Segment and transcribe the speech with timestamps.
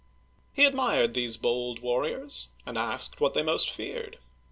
[0.51, 4.17] He admired these bold warriors, and asked what they most feared.